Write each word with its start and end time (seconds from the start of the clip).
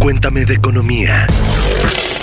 Cuéntame 0.00 0.44
de 0.44 0.54
economía. 0.54 1.26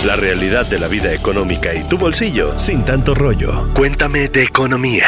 La 0.06 0.16
realidad 0.16 0.66
de 0.66 0.78
la 0.78 0.88
vida 0.88 1.12
económica 1.12 1.74
y 1.74 1.86
tu 1.86 1.98
bolsillo 1.98 2.58
sin 2.58 2.84
tanto 2.84 3.14
rollo. 3.14 3.68
Cuéntame 3.74 4.28
de 4.28 4.42
economía. 4.42 5.06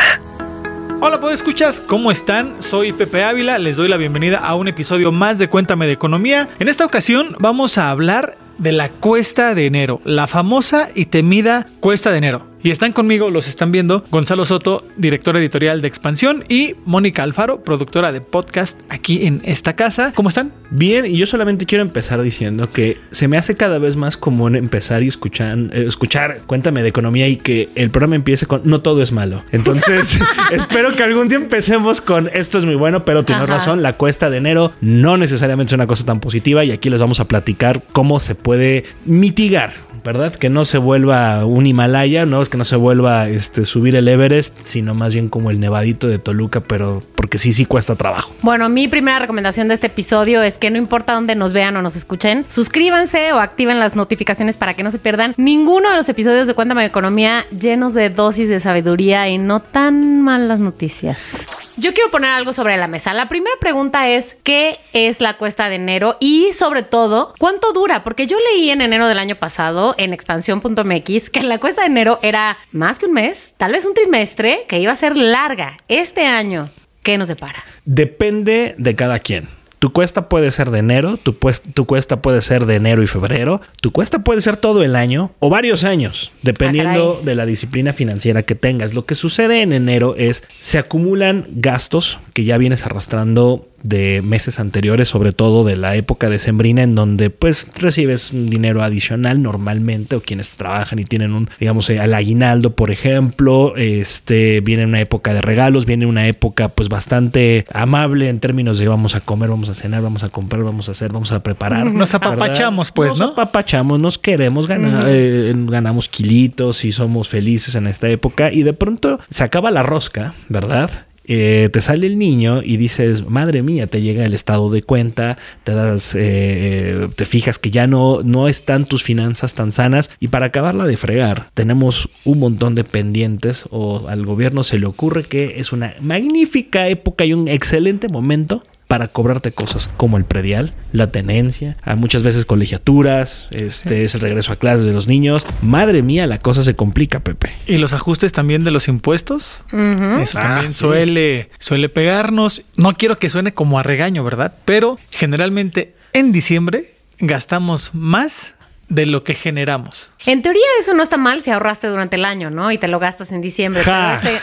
Hola, 1.01 1.21
¿puedo 1.21 1.32
escuchas? 1.32 1.80
¿Cómo 1.80 2.11
están? 2.11 2.62
Soy 2.62 2.93
Pepe 2.93 3.22
Ávila, 3.22 3.59
les 3.59 3.77
doy 3.77 3.88
la 3.88 3.96
bienvenida 3.96 4.38
a 4.38 4.54
un 4.54 4.69
episodio 4.69 5.12
más 5.12 5.38
de 5.38 5.48
Cuéntame 5.48 5.87
de 5.87 5.93
Economía. 5.93 6.48
En 6.59 6.69
esta 6.69 6.85
ocasión 6.85 7.35
vamos 7.38 7.78
a 7.78 7.90
hablar 7.90 8.37
de 8.58 8.72
la 8.72 8.88
cuesta 8.88 9.54
de 9.54 9.67
enero, 9.67 10.01
la 10.04 10.26
famosa 10.26 10.88
y 10.94 11.06
temida 11.06 11.67
cuesta 11.81 12.10
de 12.10 12.19
enero. 12.19 12.47
Y 12.67 12.72
están 12.72 12.90
conmigo, 12.90 13.30
los 13.30 13.46
están 13.46 13.71
viendo, 13.71 14.03
Gonzalo 14.10 14.44
Soto, 14.44 14.83
director 14.96 15.37
editorial 15.37 15.80
de 15.80 15.87
Expansión, 15.87 16.42
y 16.48 16.74
Mónica 16.84 17.23
Alfaro, 17.23 17.62
productora 17.62 18.10
de 18.10 18.20
podcast 18.20 18.80
aquí 18.88 19.24
en 19.24 19.41
esta 19.45 19.77
casa. 19.77 20.12
¿Cómo 20.16 20.30
están? 20.30 20.51
Bien, 20.70 21.06
y 21.06 21.16
yo 21.16 21.29
solamente 21.29 21.65
quiero 21.65 21.83
empezar 21.83 22.20
diciendo 22.23 22.69
que 22.69 22.98
se 23.12 23.29
me 23.29 23.37
hace 23.37 23.56
cada 23.56 23.79
vez 23.79 23.95
más 23.95 24.16
común 24.16 24.56
empezar 24.56 25.05
y 25.05 25.06
escuchar, 25.06 25.56
eh, 25.70 25.84
escuchar 25.87 26.41
Cuéntame 26.48 26.83
de 26.83 26.89
Economía 26.89 27.29
y 27.29 27.37
que 27.37 27.69
el 27.77 27.91
programa 27.91 28.16
empiece 28.16 28.47
con 28.47 28.62
No 28.65 28.80
todo 28.80 29.01
es 29.01 29.12
malo. 29.12 29.45
Entonces, 29.53 30.19
espero 30.51 30.97
que 30.97 31.05
algún 31.05 31.28
día 31.28 31.39
empecemos 31.39 32.01
con 32.01 32.28
Esto 32.33 32.59
es 32.59 32.64
muy 32.64 32.75
bueno, 32.75 33.05
pero 33.05 33.25
tienes 33.25 33.48
razón, 33.48 33.80
la 33.80 33.92
cuesta 33.92 34.28
de 34.28 34.39
enero 34.39 34.73
no 34.80 35.17
necesariamente 35.17 35.70
es 35.70 35.75
una 35.75 35.87
cosa 35.87 36.05
tan 36.05 36.19
positiva 36.19 36.64
y 36.64 36.73
aquí 36.73 36.91
les 36.91 36.98
vamos 36.98 37.20
a 37.20 37.28
platicar 37.28 37.84
cómo 37.92 38.19
se 38.19 38.34
puede 38.34 38.83
mitigar 39.05 39.87
¿verdad? 40.06 40.33
Que 40.33 40.48
no 40.48 40.65
se 40.65 40.78
vuelva 40.78 41.45
un 41.45 41.66
Himalaya, 41.66 42.24
no 42.24 42.41
es 42.41 42.48
que 42.48 42.56
no 42.56 42.64
se 42.64 42.77
vuelva 42.77 43.28
este 43.28 43.64
subir 43.64 43.97
el 43.97 44.06
Everest, 44.06 44.56
sino 44.64 44.95
más 44.95 45.12
bien 45.12 45.28
como 45.28 45.51
el 45.51 45.59
nevadito 45.59 46.06
de 46.06 46.19
Toluca, 46.19 46.60
pero 46.60 47.02
porque 47.16 47.38
sí, 47.38 47.52
sí 47.52 47.66
cuesta 47.66 47.97
trabajo. 47.97 48.33
Bueno, 48.42 48.69
mi 48.69 48.87
primera 48.87 49.19
recomendación 49.19 49.69
de 49.69 49.74
este 49.74 49.88
episodio 49.88 50.42
es 50.42 50.59
que 50.59 50.70
no 50.70 50.78
importa 50.78 51.12
dónde 51.12 51.34
nos 51.34 51.52
vean 51.52 51.77
o 51.77 51.83
nos 51.83 51.97
escuchen, 51.97 52.47
suscríbanse 52.48 53.33
o 53.33 53.41
activen 53.41 53.80
las 53.80 53.97
notificaciones 53.97 54.56
para 54.56 54.74
que 54.74 54.84
no 54.84 54.92
se 54.92 54.98
pierdan 54.98 55.34
ninguno 55.37 55.91
de 55.91 55.97
los 55.97 56.09
episodios 56.09 56.47
de 56.47 56.55
Cuéntame 56.55 56.84
Economía 56.84 57.44
llenos 57.50 57.94
de 57.94 58.09
dosis 58.09 58.48
de 58.48 58.61
sabiduría 58.61 59.28
y 59.28 59.38
no 59.38 59.61
tan 59.61 60.22
malas 60.22 60.61
noticias. 60.61 61.66
Yo 61.78 61.92
quiero 61.92 62.10
poner 62.10 62.30
algo 62.30 62.55
sobre 62.55 62.78
la 62.78 62.88
mesa. 62.88 63.12
La 63.12 63.28
primera 63.28 63.55
pregunta 63.60 64.08
es, 64.08 64.34
¿qué 64.42 64.80
es 64.94 65.20
la 65.20 65.34
cuesta 65.34 65.69
de 65.69 65.74
enero? 65.74 66.16
Y 66.20 66.55
sobre 66.55 66.82
todo, 66.82 67.34
¿cuánto 67.38 67.74
dura? 67.74 68.02
Porque 68.02 68.27
yo 68.27 68.38
leí 68.52 68.70
en 68.70 68.80
enero 68.80 69.06
del 69.06 69.19
año 69.19 69.36
pasado 69.36 69.94
en 69.98 70.14
expansión.mx 70.14 71.28
que 71.28 71.42
la 71.42 71.58
cuesta 71.58 71.82
de 71.82 71.88
enero 71.88 72.19
era 72.22 72.56
más 72.72 72.98
que 72.98 73.04
un 73.04 73.12
mes, 73.12 73.52
tal 73.58 73.72
vez 73.72 73.84
un 73.84 73.92
trimestre, 73.92 74.64
que 74.69 74.80
iba 74.80 74.91
a 74.92 74.97
ser 74.97 75.19
larga. 75.19 75.77
Este 75.88 76.24
año, 76.24 76.70
¿qué 77.02 77.19
nos 77.19 77.28
depara? 77.28 77.62
Depende 77.84 78.74
de 78.78 78.97
cada 78.97 79.19
quien. 79.19 79.47
Tu 79.78 79.92
cuesta 79.92 80.28
puede 80.28 80.50
ser 80.50 80.70
de 80.70 80.78
enero, 80.78 81.19
tu, 81.19 81.36
tu, 81.74 81.86
cuesta 81.86 82.22
puede 82.22 82.41
ser 82.41 82.64
de 82.64 82.77
enero 82.77 83.02
y 83.02 83.06
febrero, 83.06 83.60
tu 83.82 83.92
cuesta 83.92 84.20
puede 84.20 84.41
ser 84.41 84.56
todo 84.56 84.82
el 84.82 84.96
año 84.96 85.32
o 85.38 85.50
varios 85.50 85.84
años, 85.84 86.32
dependiendo 86.42 87.20
de 87.22 87.34
la 87.34 87.44
disciplina 87.44 87.92
financiera 87.92 88.42
que 88.42 88.54
tengas. 88.54 88.94
Lo 88.94 89.04
que 89.04 89.14
sucede 89.14 89.60
en 89.60 89.72
enero 89.72 90.14
es 90.16 90.44
se 90.60 90.78
acumulan 90.78 91.47
gastos 91.50 92.19
que 92.32 92.44
ya 92.44 92.56
vienes 92.56 92.86
arrastrando 92.86 93.69
de 93.82 94.22
meses 94.22 94.58
anteriores, 94.60 95.08
sobre 95.08 95.32
todo 95.32 95.64
de 95.64 95.77
la 95.77 95.96
época 95.96 96.28
de 96.30 96.38
Sembrina, 96.38 96.82
en 96.82 96.94
donde 96.94 97.30
pues 97.30 97.66
recibes 97.77 98.32
un 98.32 98.46
dinero 98.46 98.82
adicional 98.82 99.42
normalmente, 99.42 100.16
o 100.16 100.22
quienes 100.22 100.56
trabajan 100.56 100.98
y 100.98 101.05
tienen 101.05 101.32
un, 101.32 101.48
digamos, 101.58 101.91
el 101.91 102.14
aguinaldo, 102.14 102.74
por 102.74 102.91
ejemplo, 102.91 103.74
este, 103.77 104.60
viene 104.60 104.84
una 104.84 105.00
época 105.00 105.34
de 105.34 105.41
regalos, 105.41 105.86
viene 105.86 106.06
una 106.06 106.27
época 106.28 106.69
pues 106.69 106.88
bastante 106.88 107.66
amable 107.72 108.28
en 108.28 108.41
términos 108.41 108.78
de 108.78 108.88
vamos 108.88 109.14
a 109.14 109.20
comer, 109.20 109.50
vamos 109.50 109.69
a 109.69 109.74
cenar, 109.74 110.02
vamos 110.02 110.22
a 110.22 110.28
comprar, 110.28 110.62
vamos 110.64 110.88
a 110.88 110.92
hacer, 110.92 111.12
vamos 111.12 111.32
a 111.32 111.42
preparar. 111.42 111.86
Nos 111.86 112.14
apapachamos, 112.14 112.91
pues, 112.91 113.12
¿no? 113.16 113.27
Nos 113.27 113.32
apapachamos, 113.32 114.00
nos 114.00 114.19
queremos, 114.19 114.66
ganar, 114.66 115.04
eh, 115.06 115.52
ganamos 115.54 116.08
kilitos 116.08 116.84
y 116.84 116.92
somos 116.92 117.28
felices 117.28 117.74
en 117.74 117.86
esta 117.86 118.08
época 118.08 118.52
y 118.52 118.62
de 118.62 118.72
pronto 118.72 119.20
se 119.30 119.44
acaba 119.44 119.70
la 119.70 119.82
rosca, 119.82 120.34
¿verdad? 120.48 121.06
Eh, 121.26 121.69
te 121.72 121.81
sale 121.81 122.06
el 122.06 122.19
niño 122.19 122.62
y 122.62 122.76
dices, 122.76 123.28
madre 123.28 123.62
mía, 123.62 123.88
te 123.88 124.00
llega 124.00 124.25
el 124.25 124.34
estado 124.34 124.70
de 124.70 124.82
cuenta, 124.82 125.38
te 125.64 125.75
das, 125.75 126.14
eh, 126.16 127.09
te 127.16 127.25
fijas 127.25 127.59
que 127.59 127.70
ya 127.70 127.87
no, 127.87 128.22
no 128.22 128.47
están 128.48 128.84
tus 128.84 129.03
finanzas 129.03 129.54
tan 129.54 129.72
sanas 129.72 130.10
y 130.20 130.28
para 130.28 130.47
acabarla 130.47 130.86
de 130.86 130.97
fregar, 130.97 131.50
tenemos 131.54 132.09
un 132.25 132.38
montón 132.38 132.75
de 132.75 132.84
pendientes 132.84 133.65
o 133.70 134.09
al 134.09 134.25
gobierno 134.25 134.62
se 134.62 134.78
le 134.78 134.86
ocurre 134.86 135.22
que 135.22 135.54
es 135.59 135.72
una 135.72 135.94
magnífica 136.00 136.88
época 136.88 137.25
y 137.25 137.32
un 137.32 137.48
excelente 137.48 138.09
momento 138.09 138.62
para 138.88 139.08
cobrarte 139.08 139.52
cosas 139.52 139.91
como 139.97 140.16
el 140.16 140.24
predial, 140.24 140.74
la 140.92 141.10
tenencia, 141.10 141.76
hay 141.82 141.97
muchas 141.97 142.22
veces 142.22 142.44
colegiaturas, 142.44 143.48
este 143.50 144.04
es 144.04 144.14
el 144.14 144.20
regreso 144.20 144.52
a 144.52 144.56
clases 144.56 144.86
de 144.86 144.92
los 144.92 145.08
niños. 145.08 145.44
Madre 145.60 146.02
mía, 146.02 146.26
la 146.26 146.38
cosa 146.38 146.62
se 146.62 146.76
complica, 146.76 147.20
Pepe. 147.20 147.52
Y 147.66 147.78
los 147.78 147.92
ajustes 147.92 148.32
también 148.32 148.64
de 148.64 148.70
los 148.70 148.88
impuestos. 148.88 149.62
Eso 149.69 150.38
también 150.38 150.70
ah, 150.70 150.72
suele, 150.72 151.50
suele 151.58 151.88
pegarnos. 151.88 152.62
No 152.76 152.94
quiero 152.94 153.16
que 153.16 153.30
suene 153.30 153.52
como 153.52 153.78
a 153.78 153.82
regaño, 153.82 154.22
¿verdad? 154.22 154.54
Pero 154.64 154.98
generalmente 155.10 155.94
en 156.12 156.32
diciembre 156.32 156.94
gastamos 157.18 157.91
más 157.94 158.56
de 158.88 159.04
lo 159.04 159.24
que 159.24 159.34
generamos. 159.34 160.10
En 160.26 160.42
teoría 160.42 160.64
eso 160.78 160.94
no 160.94 161.02
está 161.02 161.16
mal 161.16 161.42
si 161.42 161.50
ahorraste 161.50 161.88
durante 161.88 162.16
el 162.16 162.24
año, 162.24 162.50
¿no? 162.50 162.70
Y 162.70 162.78
te 162.78 162.86
lo 162.86 162.98
gastas 163.00 163.32
en 163.32 163.41
diciembre. 163.41 163.82
Gracias. 163.84 164.42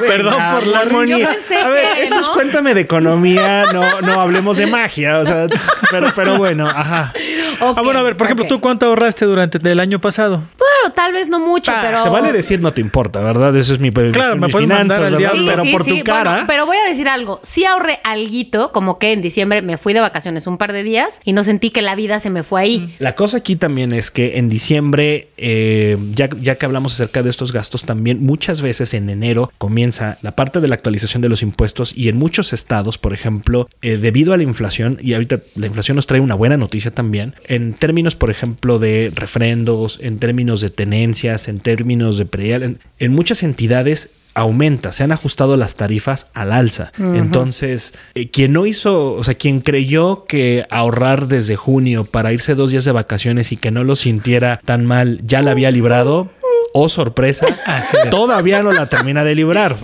Perdón 0.00 0.42
por 0.54 0.66
la 0.66 0.80
armonía. 0.80 1.36
A 1.62 1.68
ver, 1.68 1.98
esto 1.98 2.20
es 2.20 2.28
cuéntame 2.28 2.74
de 2.74 2.82
economía, 2.82 3.66
no, 3.72 4.00
no 4.00 4.20
hablemos 4.20 4.56
de 4.56 4.66
magia, 4.66 5.18
o 5.18 5.26
sea, 5.26 5.46
pero, 5.90 6.12
pero 6.14 6.38
bueno, 6.38 6.68
ajá. 6.68 7.12
ah, 7.60 7.82
bueno, 7.82 7.98
a 7.98 8.02
ver, 8.02 8.16
por 8.16 8.26
ejemplo, 8.26 8.46
¿tú 8.46 8.60
cuánto 8.60 8.86
ahorraste 8.86 9.24
durante 9.26 9.58
el 9.58 9.80
año 9.80 9.98
pasado? 10.00 10.42
Bueno, 10.58 10.94
tal 10.94 11.12
vez 11.12 11.28
no 11.28 11.38
mucho, 11.38 11.72
ah, 11.74 11.80
pero... 11.82 12.02
Se 12.02 12.08
vale 12.08 12.32
decir 12.32 12.60
no 12.60 12.72
te 12.72 12.80
importa, 12.80 13.20
¿verdad? 13.20 13.54
Eso 13.56 13.74
es 13.74 13.80
mi, 13.80 13.90
claro, 13.90 14.36
me 14.36 14.48
finanzas, 14.48 15.12
pero 15.18 15.62
por 15.70 15.84
tu 15.84 16.02
cara... 16.04 16.44
pero 16.46 16.64
voy 16.66 16.78
a 16.78 16.84
decir 16.84 17.08
algo. 17.08 17.40
Sí 17.42 17.64
ahorré 17.64 18.00
alguito, 18.04 18.72
como 18.72 18.98
que 18.98 19.12
en 19.12 19.20
diciembre 19.20 19.62
me 19.62 19.76
fui 19.76 19.92
de 19.92 20.00
vacaciones 20.00 20.46
un 20.46 20.58
par 20.58 20.72
de 20.72 20.82
días 20.82 21.20
y 21.24 21.32
no 21.32 21.44
sentí 21.44 21.70
que 21.70 21.82
la 21.82 21.94
vida 21.94 22.20
se 22.20 22.30
me 22.30 22.42
fue 22.46 22.62
ahí. 22.62 22.94
La 22.98 23.14
cosa 23.14 23.38
aquí 23.38 23.56
también 23.56 23.92
es 23.92 24.10
que 24.10 24.38
en 24.38 24.48
diciembre, 24.48 25.28
eh, 25.36 25.98
ya, 26.12 26.28
ya 26.40 26.56
que 26.56 26.66
hablamos 26.66 26.94
acerca 26.94 27.22
de 27.22 27.30
estos 27.30 27.52
gastos, 27.52 27.84
también 27.84 28.24
muchas 28.24 28.62
veces 28.62 28.94
en 28.94 29.10
enero 29.10 29.52
comienza 29.58 30.18
la 30.22 30.36
parte 30.36 30.60
de 30.60 30.68
la 30.68 30.74
actualización 30.76 31.22
de 31.22 31.28
los 31.28 31.42
impuestos 31.42 31.92
y 31.94 32.08
en 32.08 32.16
muchos 32.16 32.52
estados, 32.52 32.98
por 32.98 33.12
ejemplo, 33.12 33.68
eh, 33.82 33.96
debido 33.96 34.32
a 34.32 34.36
la 34.36 34.42
inflación, 34.42 34.98
y 35.02 35.14
ahorita 35.14 35.40
la 35.54 35.66
inflación 35.66 35.96
nos 35.96 36.06
trae 36.06 36.20
una 36.20 36.34
buena 36.34 36.56
noticia 36.56 36.90
también, 36.90 37.34
en 37.44 37.74
términos, 37.74 38.16
por 38.16 38.30
ejemplo, 38.30 38.78
de 38.78 39.12
refrendos, 39.14 39.98
en 40.00 40.18
términos 40.18 40.60
de 40.60 40.70
tenencias, 40.70 41.48
en 41.48 41.60
términos 41.60 42.18
de 42.18 42.26
predial, 42.26 42.78
en 42.98 43.12
muchas 43.12 43.42
entidades 43.42 44.10
aumenta, 44.36 44.92
se 44.92 45.02
han 45.02 45.12
ajustado 45.12 45.56
las 45.56 45.76
tarifas 45.76 46.28
al 46.34 46.52
alza. 46.52 46.92
Entonces, 46.98 47.94
eh, 48.14 48.30
quien 48.30 48.52
no 48.52 48.66
hizo, 48.66 49.14
o 49.14 49.24
sea, 49.24 49.34
quien 49.34 49.60
creyó 49.60 50.26
que 50.26 50.66
ahorrar 50.70 51.26
desde 51.26 51.56
junio 51.56 52.04
para 52.04 52.32
irse 52.32 52.54
dos 52.54 52.70
días 52.70 52.84
de 52.84 52.92
vacaciones 52.92 53.50
y 53.52 53.56
que 53.56 53.70
no 53.70 53.82
lo 53.82 53.96
sintiera 53.96 54.60
tan 54.64 54.84
mal, 54.84 55.20
ya 55.24 55.40
la 55.40 55.52
había 55.52 55.70
librado, 55.70 56.30
oh 56.76 56.88
sorpresa, 56.90 57.46
todavía 58.10 58.62
no 58.62 58.70
la 58.70 58.88
termina 58.88 59.24
de 59.24 59.34
librar. 59.34 59.76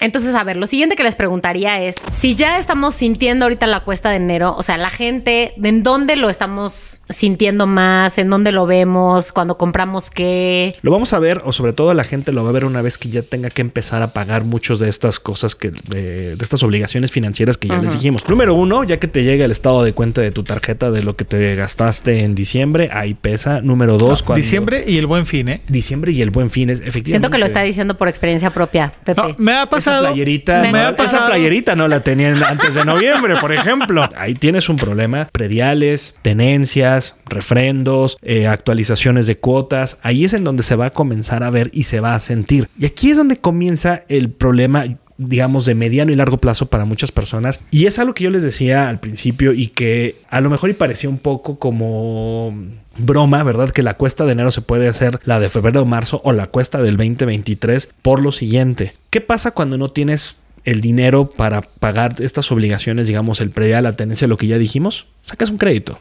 Entonces, 0.00 0.34
a 0.36 0.44
ver, 0.44 0.56
lo 0.56 0.66
siguiente 0.68 0.94
que 0.94 1.02
les 1.02 1.16
preguntaría 1.16 1.82
es, 1.82 1.96
si 2.12 2.36
ya 2.36 2.58
estamos 2.58 2.94
sintiendo 2.94 3.46
ahorita 3.46 3.66
la 3.66 3.80
cuesta 3.80 4.10
de 4.10 4.16
enero, 4.16 4.54
o 4.56 4.62
sea, 4.62 4.76
la 4.76 4.90
gente, 4.90 5.54
¿en 5.60 5.82
dónde 5.82 6.14
lo 6.14 6.30
estamos 6.30 7.00
sintiendo 7.08 7.66
más? 7.66 8.16
¿En 8.18 8.30
dónde 8.30 8.52
lo 8.52 8.66
vemos? 8.66 9.32
¿Cuando 9.32 9.58
compramos 9.58 10.10
qué? 10.10 10.76
Lo 10.82 10.92
vamos 10.92 11.12
a 11.12 11.18
ver, 11.18 11.42
o 11.44 11.52
sobre 11.52 11.72
todo 11.72 11.92
la 11.94 12.04
gente 12.04 12.32
lo 12.32 12.44
va 12.44 12.50
a 12.50 12.52
ver 12.52 12.64
una 12.64 12.80
vez 12.80 12.96
que 12.96 13.08
ya 13.08 13.22
tenga 13.22 13.50
que 13.50 13.62
empezar 13.62 14.02
a 14.02 14.12
pagar 14.12 14.44
muchas 14.44 14.78
de 14.78 14.88
estas 14.88 15.18
cosas, 15.18 15.56
que 15.56 15.72
de, 15.88 16.36
estas 16.40 16.62
obligaciones 16.62 17.10
financieras 17.10 17.58
que 17.58 17.66
ya 17.66 17.82
les 17.82 17.92
dijimos. 17.92 18.28
Número 18.28 18.54
uno, 18.54 18.84
ya 18.84 18.98
que 18.98 19.08
te 19.08 19.24
llega 19.24 19.44
el 19.44 19.50
estado 19.50 19.82
de 19.82 19.94
cuenta 19.94 20.20
de 20.20 20.30
tu 20.30 20.44
tarjeta 20.44 20.92
de 20.92 21.02
lo 21.02 21.16
que 21.16 21.24
te 21.24 21.56
gastaste 21.56 22.22
en 22.22 22.36
diciembre, 22.36 22.88
ahí 22.92 23.14
pesa. 23.14 23.60
Número 23.60 23.98
dos, 23.98 24.22
cuando... 24.22 24.40
Diciembre 24.40 24.84
y 24.86 24.98
el 24.98 25.06
buen 25.06 25.26
fin, 25.26 25.48
¿eh? 25.48 25.62
Diciembre 25.68 26.12
y 26.12 26.19
el 26.22 26.30
buen 26.30 26.50
fin 26.50 26.70
es 26.70 26.80
efectivamente. 26.80 27.10
Siento 27.10 27.30
que 27.30 27.38
lo 27.38 27.46
está 27.46 27.62
diciendo 27.62 27.96
por 27.96 28.08
experiencia 28.08 28.50
propia, 28.52 28.92
Pepe. 29.04 29.22
me 29.38 29.52
ha 29.52 29.66
pasado. 29.66 30.04
Esa 30.04 30.12
playerita, 30.12 30.62
me, 30.62 30.80
ha 30.80 30.96
pasado. 30.96 31.24
Esa 31.24 31.26
playerita 31.26 31.76
no 31.76 31.88
la 31.88 32.00
tenían 32.00 32.42
antes 32.42 32.74
de 32.74 32.84
noviembre, 32.84 33.36
por 33.40 33.52
ejemplo. 33.52 34.08
Ahí 34.16 34.34
tienes 34.34 34.68
un 34.68 34.76
problema. 34.76 35.28
Prediales, 35.32 36.14
tenencias 36.22 37.16
refrendos, 37.26 38.18
eh, 38.22 38.46
actualizaciones 38.46 39.26
de 39.26 39.38
cuotas. 39.38 39.98
Ahí 40.02 40.24
es 40.24 40.34
en 40.34 40.44
donde 40.44 40.62
se 40.62 40.76
va 40.76 40.86
a 40.86 40.90
comenzar 40.90 41.42
a 41.42 41.50
ver 41.50 41.70
y 41.72 41.84
se 41.84 42.00
va 42.00 42.14
a 42.14 42.20
sentir. 42.20 42.68
Y 42.78 42.86
aquí 42.86 43.10
es 43.10 43.16
donde 43.16 43.38
comienza 43.38 44.04
el 44.08 44.30
problema 44.30 44.86
digamos, 45.20 45.66
de 45.66 45.74
mediano 45.74 46.10
y 46.10 46.16
largo 46.16 46.38
plazo 46.38 46.66
para 46.66 46.84
muchas 46.84 47.12
personas. 47.12 47.60
Y 47.70 47.86
es 47.86 47.98
algo 47.98 48.14
que 48.14 48.24
yo 48.24 48.30
les 48.30 48.42
decía 48.42 48.88
al 48.88 49.00
principio 49.00 49.52
y 49.52 49.68
que 49.68 50.22
a 50.30 50.40
lo 50.40 50.50
mejor 50.50 50.70
y 50.70 50.74
parecía 50.74 51.10
un 51.10 51.18
poco 51.18 51.58
como 51.58 52.54
broma, 52.96 53.42
¿verdad? 53.42 53.70
Que 53.70 53.82
la 53.82 53.94
cuesta 53.94 54.24
de 54.24 54.32
enero 54.32 54.50
se 54.50 54.62
puede 54.62 54.88
hacer 54.88 55.20
la 55.24 55.38
de 55.40 55.48
febrero 55.48 55.82
o 55.82 55.86
marzo 55.86 56.20
o 56.24 56.32
la 56.32 56.46
cuesta 56.46 56.82
del 56.82 56.96
2023 56.96 57.90
por 58.02 58.22
lo 58.22 58.32
siguiente. 58.32 58.94
¿Qué 59.10 59.20
pasa 59.20 59.52
cuando 59.52 59.78
no 59.78 59.88
tienes 59.88 60.36
el 60.64 60.80
dinero 60.80 61.28
para 61.28 61.62
pagar 61.62 62.16
estas 62.18 62.52
obligaciones, 62.52 63.06
digamos, 63.06 63.40
el 63.40 63.50
predial, 63.50 63.84
la 63.84 63.96
tenencia, 63.96 64.28
lo 64.28 64.36
que 64.36 64.46
ya 64.46 64.58
dijimos, 64.58 65.06
sacas 65.22 65.50
un 65.50 65.58
crédito. 65.58 65.98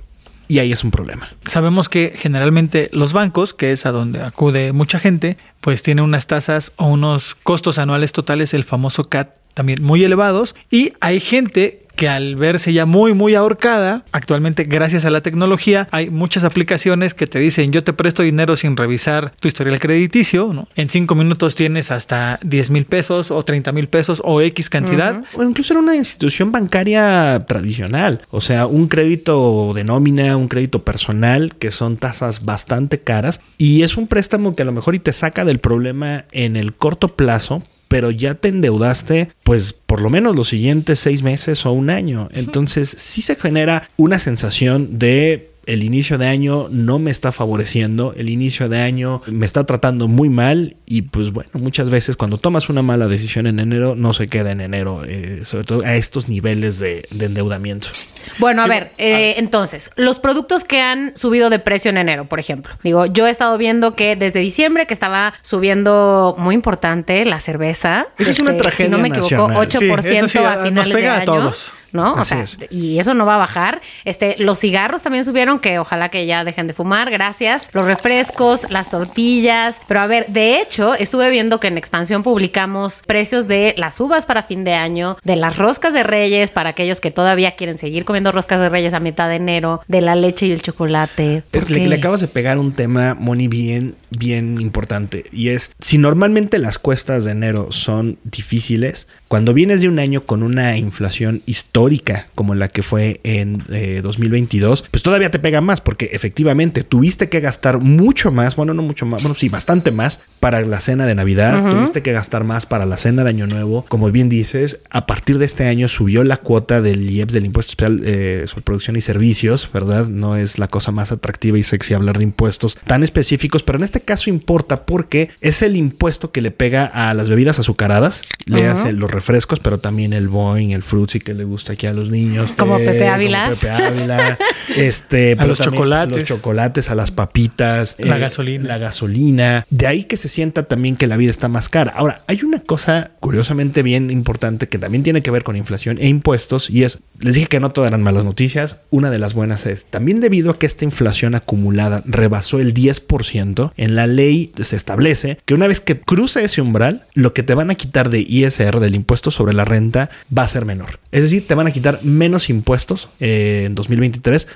Y 0.50 0.58
ahí 0.58 0.72
es 0.72 0.84
un 0.84 0.90
problema. 0.90 1.30
Sabemos 1.48 1.90
que 1.90 2.12
generalmente 2.16 2.90
los 2.92 3.14
bancos, 3.14 3.54
que 3.54 3.72
es 3.72 3.86
a 3.86 3.92
donde 3.92 4.24
acude 4.24 4.74
mucha 4.74 4.98
gente, 4.98 5.38
pues 5.62 5.84
tienen 5.84 6.04
unas 6.04 6.26
tasas 6.26 6.74
o 6.76 6.88
unos 6.88 7.36
costos 7.36 7.78
anuales 7.78 8.14
totales, 8.14 8.56
el 8.56 8.64
famoso 8.64 9.04
CAT, 9.04 9.30
también 9.54 9.84
muy 9.84 10.04
elevados. 10.04 10.56
Y 10.72 10.94
hay 11.02 11.20
gente 11.20 11.84
que 12.00 12.08
al 12.08 12.38
verse 12.38 12.72
ya 12.72 12.86
muy, 12.86 13.14
muy 13.14 13.36
ahorcada, 13.36 14.06
actualmente 14.14 14.64
gracias 14.64 15.04
a 15.04 15.10
la 15.10 15.20
tecnología, 15.20 15.90
hay 15.92 16.10
muchas 16.10 16.46
aplicaciones 16.46 17.14
que 17.14 17.28
te 17.28 17.40
dicen 17.40 17.74
yo 17.74 17.84
te 17.84 17.92
presto 17.92 18.24
dinero 18.24 18.56
sin 18.56 18.78
revisar 18.78 19.34
tu 19.42 19.50
historial 19.50 19.82
crediticio, 19.82 20.54
¿no? 20.54 20.70
En 20.78 20.90
cinco 20.90 21.14
minutos 21.14 21.56
tienes 21.56 21.92
hasta 21.92 22.40
10 22.42 22.72
mil 22.72 22.86
pesos 22.86 23.32
o 23.32 23.44
30 23.44 23.74
mil 23.74 23.90
pesos 23.90 24.22
o 24.24 24.40
X 24.40 24.70
cantidad. 24.70 25.26
O 25.34 25.44
incluso 25.44 25.74
en 25.74 25.80
una 25.80 25.98
institución 25.98 26.54
bancaria 26.54 27.38
tradicional, 27.46 28.22
o 28.32 28.40
sea, 28.40 28.66
un 28.66 28.88
crédito 28.88 29.74
de 29.76 29.84
nómina, 29.84 30.38
un 30.38 30.48
crédito 30.48 30.86
personal, 30.86 31.54
que 31.58 31.70
son 31.70 31.98
tasas 31.98 32.46
bastante 32.46 33.02
caras, 33.02 33.42
y 33.58 33.84
es 33.84 33.98
un 33.98 34.08
préstamo 34.08 34.56
que 34.56 34.62
a 34.62 34.66
lo 34.66 34.72
mejor 34.72 34.96
y 34.96 35.00
te 35.00 35.12
saca 35.12 35.44
del 35.44 35.60
problema 35.60 36.24
en 36.32 36.56
el 36.56 36.74
corto 36.74 37.10
plazo, 37.18 37.62
pero 37.90 38.12
ya 38.12 38.36
te 38.36 38.48
endeudaste, 38.48 39.34
pues 39.44 39.74
por 39.74 40.00
lo 40.00 40.10
menos 40.10 40.36
los 40.36 40.48
siguientes 40.48 41.00
seis 41.00 41.24
meses 41.24 41.66
o 41.66 41.74
un 41.74 41.90
año. 41.90 42.30
Entonces 42.32 42.90
sí 42.98 43.22
se 43.22 43.36
genera 43.36 43.90
una 43.98 44.20
sensación 44.20 45.00
de 45.00 45.50
el 45.66 45.84
inicio 45.84 46.18
de 46.18 46.26
año 46.26 46.68
no 46.72 46.98
me 46.98 47.12
está 47.12 47.32
favoreciendo, 47.32 48.14
el 48.18 48.30
inicio 48.30 48.70
de 48.70 48.80
año 48.80 49.22
me 49.28 49.46
está 49.46 49.66
tratando 49.66 50.08
muy 50.08 50.28
mal 50.28 50.78
y 50.88 51.04
pues 51.04 51.32
bueno, 51.32 51.52
muchas 51.54 51.92
veces 51.92 52.16
cuando 52.16 52.40
tomas 52.40 52.70
una 52.70 52.82
mala 52.82 53.08
decisión 53.08 53.46
en 53.46 53.60
enero 53.60 53.96
no 53.96 54.14
se 54.14 54.28
queda 54.28 54.52
en 54.52 54.62
enero, 54.62 55.04
eh, 55.06 55.42
sobre 55.44 55.66
todo 55.66 55.86
a 55.86 55.96
estos 55.96 56.28
niveles 56.28 56.80
de, 56.80 57.08
de 57.12 57.26
endeudamiento. 57.26 57.90
Bueno, 58.38 58.62
a 58.64 58.68
ver, 58.68 58.92
eh, 58.98 59.36
entonces, 59.38 59.90
los 59.96 60.20
productos 60.20 60.64
que 60.64 60.82
han 60.82 61.16
subido 61.18 61.50
de 61.50 61.60
precio 61.60 61.90
en 61.90 61.98
enero, 61.98 62.26
por 62.26 62.40
ejemplo. 62.40 62.74
Digo, 62.84 63.06
yo 63.06 63.28
he 63.28 63.30
estado 63.30 63.58
viendo 63.58 63.96
que 63.96 64.16
desde 64.16 64.40
diciembre 64.40 64.86
que 64.88 64.94
estaba 64.94 65.34
subiendo 65.42 66.36
muy 66.38 66.56
importante 66.56 67.26
la 67.26 67.40
cerveza. 67.40 68.08
Esa 68.18 68.32
es 68.32 68.40
una 68.40 68.52
este, 68.52 68.64
tragedia 68.64 68.86
Si 68.86 68.92
no 68.92 68.98
me 69.00 69.08
equivoco, 69.10 69.48
nacional. 69.64 70.00
8% 70.00 70.02
Sí, 70.02 70.16
eso 70.16 70.28
sí, 70.28 70.38
a 70.40 70.56
nos 70.56 70.64
finales 70.64 70.94
pega 70.96 71.12
de 71.12 71.18
a 71.18 71.22
año. 71.22 71.26
todos. 71.26 71.74
¿No? 71.92 72.14
O 72.14 72.18
Así 72.18 72.36
sea, 72.36 72.44
es. 72.44 72.60
y 72.70 73.00
eso 73.00 73.16
no 73.16 73.26
va 73.26 73.34
a 73.34 73.38
bajar. 73.40 73.82
Este, 74.06 74.36
los 74.38 74.60
cigarros 74.60 75.02
también 75.02 75.24
subieron, 75.26 75.58
que 75.58 75.80
ojalá 75.80 76.10
que 76.10 76.28
ya 76.28 76.44
dejen 76.44 76.68
de 76.68 76.74
fumar, 76.74 77.10
gracias. 77.10 77.74
Los 77.74 77.84
refrescos, 77.84 78.70
las 78.70 78.92
tortillas. 78.92 79.82
Pero 79.88 80.00
a 80.02 80.06
ver, 80.06 80.28
de 80.28 80.62
hecho, 80.62 80.94
estuve 80.94 81.32
viendo 81.32 81.60
que 81.60 81.66
en 81.68 81.80
Expansión 81.80 82.22
publicamos 82.22 83.02
precios 83.08 83.48
de 83.48 83.74
las 83.76 84.00
uvas 84.00 84.28
para 84.28 84.44
fin 84.44 84.64
de 84.64 84.76
año, 84.76 85.18
de 85.24 85.36
las 85.36 85.58
roscas 85.58 85.92
de 85.94 86.04
reyes 86.04 86.52
para 86.52 86.70
aquellos 86.70 87.02
que 87.02 87.10
todavía 87.10 87.56
quieren 87.56 87.80
seguir 87.80 88.06
comiendo 88.06 88.19
roscas 88.26 88.60
de 88.60 88.70
reyes 88.70 88.94
a 88.94 89.00
mitad 89.00 89.30
de 89.30 89.36
enero, 89.36 89.82
de 89.88 90.02
la 90.02 90.16
leche 90.16 90.48
y 90.48 90.52
el 90.52 90.62
chocolate. 90.62 91.38
Es 91.38 91.44
¿Por 91.44 91.66
que 91.66 91.74
le, 91.74 91.88
le 91.88 91.96
acabas 91.96 92.22
de 92.22 92.28
pegar 92.28 92.58
un 92.58 92.74
tema, 92.74 93.16
Moni, 93.20 93.48
bien, 93.48 93.96
bien 94.18 94.60
importante. 94.62 95.26
Y 95.32 95.50
es, 95.50 95.72
si 95.80 95.98
normalmente 95.98 96.58
las 96.60 96.80
cuestas 96.80 97.26
de 97.26 97.32
enero 97.32 97.72
son 97.72 98.18
difíciles, 98.24 99.08
cuando 99.28 99.54
vienes 99.54 99.82
de 99.82 99.88
un 99.88 100.00
año 100.00 100.26
con 100.26 100.44
una 100.44 100.78
inflación 100.78 101.44
histórica 101.46 102.28
como 102.36 102.56
la 102.56 102.68
que 102.68 102.84
fue 102.84 103.20
en 103.24 103.64
eh, 103.70 104.02
2022, 104.04 104.86
pues 104.90 105.04
todavía 105.04 105.32
te 105.32 105.40
pega 105.40 105.62
más 105.62 105.82
porque 105.82 106.10
efectivamente 106.14 106.84
tuviste 106.84 107.30
que 107.30 107.40
gastar 107.40 107.80
mucho 107.80 108.32
más, 108.32 108.56
bueno, 108.56 108.74
no 108.74 108.82
mucho 108.82 109.06
más, 109.06 109.22
bueno, 109.22 109.36
sí, 109.38 109.50
bastante 109.50 109.92
más 109.92 110.22
para 110.40 110.62
la 110.62 110.80
cena 110.82 111.06
de 111.06 111.16
Navidad, 111.16 111.72
tuviste 111.72 112.02
que 112.02 112.12
gastar 112.12 112.44
más 112.44 112.66
para 112.66 112.86
la 112.86 112.98
cena 112.98 113.24
de 113.24 113.30
Año 113.30 113.48
Nuevo. 113.48 113.86
Como 113.88 114.12
bien 114.12 114.30
dices, 114.30 114.80
a 114.90 115.06
partir 115.06 115.38
de 115.38 115.46
este 115.46 115.68
año 115.68 115.88
subió 115.88 116.24
la 116.24 116.38
cuota 116.38 116.82
del 116.82 117.10
IEPS, 117.10 117.34
del 117.34 117.46
Impuesto 117.46 117.72
Especial 117.72 118.02
eh, 118.04 118.46
sobre 118.48 118.64
Producción 118.64 118.96
y 118.96 119.02
Servicios, 119.02 119.70
¿verdad? 119.74 120.08
No 120.08 120.36
es 120.36 120.60
la 120.60 120.68
cosa 120.68 120.92
más 120.92 121.12
atractiva 121.12 121.58
y 121.58 121.64
sexy 121.64 121.94
hablar 121.94 122.18
de 122.18 122.24
impuestos 122.24 122.76
tan 122.88 123.04
específicos, 123.04 123.64
pero 123.64 123.78
en 123.78 123.84
este 123.84 123.99
caso 124.02 124.30
importa 124.30 124.86
porque 124.86 125.30
es 125.42 125.62
el 125.62 125.76
impuesto 125.76 126.32
que 126.32 126.42
le 126.42 126.52
pega 126.52 126.86
a 126.86 127.14
las 127.14 127.30
bebidas 127.30 127.60
azucaradas, 127.60 128.24
le 128.46 128.58
Ujú. 128.64 128.68
hace 128.70 128.92
los 128.94 129.10
refrescos, 129.12 129.60
pero 129.60 129.80
también 129.80 130.14
el 130.14 130.28
Boeing, 130.28 130.72
el 130.72 130.84
Fruitsy 130.84 131.20
que 131.20 131.34
le 131.34 131.44
gusta 131.44 131.74
aquí 131.74 131.88
a 131.88 131.94
los 131.94 132.10
niños. 132.10 132.52
Como 132.58 132.78
eh, 132.78 132.86
Pepe 132.86 133.08
Ávila. 133.08 133.44
como 133.46 133.56
Pepe 133.56 133.70
Ávila. 133.70 134.38
este, 134.76 135.36
pero 135.36 135.50
los 135.50 135.60
chocolates. 135.60 136.18
Los 136.18 136.28
chocolates, 136.28 136.90
a 136.90 136.96
las 136.96 137.12
papitas. 137.12 137.96
La 138.00 138.18
gasolina. 138.18 138.68
La 138.68 138.78
gasolina. 138.78 139.66
De 139.70 139.88
ahí 139.88 140.04
que 140.04 140.18
se 140.18 140.30
sienta 140.30 140.64
también 140.64 140.96
que 140.96 141.08
la 141.08 141.18
vida 141.18 141.32
está 141.32 141.48
más 141.48 141.70
cara. 141.70 141.92
Ahora, 141.96 142.24
hay 142.28 142.42
una 142.44 142.60
cosa 142.60 143.12
curiosamente 143.20 143.84
bien 143.84 144.12
importante 144.12 144.68
que 144.68 144.78
también 144.78 145.04
tiene 145.04 145.22
que 145.22 145.32
ver 145.32 145.44
con 145.44 145.56
inflación 145.56 145.98
e 146.00 146.08
impuestos 146.08 146.70
y 146.70 146.84
es, 146.84 147.00
les 147.20 147.36
dije 147.36 147.48
que 147.48 147.60
no 147.60 147.72
todas 147.72 147.90
eran 147.90 148.02
malas 148.04 148.26
noticias, 148.26 148.80
una 148.90 149.10
de 149.10 149.20
las 149.20 149.34
buenas 149.34 149.66
es, 149.66 149.86
también 149.86 150.20
debido 150.20 150.52
a 150.52 150.60
que 150.60 150.66
esta 150.66 150.86
inflación 150.86 151.36
acumulada 151.36 152.04
rebasó 152.06 152.60
el 152.60 152.74
10%, 152.74 153.72
en 153.78 153.89
la 153.90 154.08
ley 154.08 154.52
se 154.62 154.76
establece 154.76 155.40
que 155.46 155.54
una 155.54 155.68
vez 155.68 155.80
que 155.80 156.00
cruza 156.00 156.42
ese 156.42 156.62
umbral, 156.62 157.06
lo 157.14 157.34
que 157.34 157.44
te 157.44 157.54
van 157.54 157.70
a 157.70 157.76
quitar 157.76 158.10
de 158.10 158.20
ISR, 158.20 158.80
del 158.80 158.96
impuesto 158.96 159.32
sobre 159.32 159.54
la 159.54 159.66
renta, 159.66 160.10
va 160.36 160.44
a 160.44 160.48
ser 160.48 160.66
menor. 160.66 161.00
Es 161.12 161.24
decir, 161.24 161.48
te 161.48 161.56
van 161.56 161.68
a 161.68 161.72
quitar 161.72 162.00
menos 162.04 162.50
impuestos 162.50 163.10
eh, 163.20 163.64
en 163.66 163.76
2023 163.76 164.48